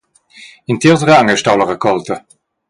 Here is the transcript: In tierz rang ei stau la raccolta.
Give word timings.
In 0.69 0.77
tierz 0.81 1.03
rang 1.09 1.29
ei 1.33 1.39
stau 1.41 1.55
la 1.59 1.69
raccolta. 1.73 2.19